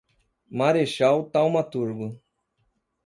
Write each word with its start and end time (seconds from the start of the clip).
Marechal 0.57 1.29
Thaumaturgo 1.29 2.07